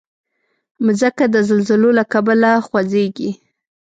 مځکه 0.85 1.25
د 1.33 1.35
زلزلو 1.47 1.89
له 1.99 2.03
کبله 2.13 2.49
خوځېږي. 2.65 3.31